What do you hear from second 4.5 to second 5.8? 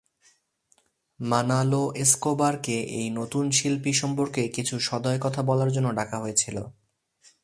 কিছু সদয় কথা বলার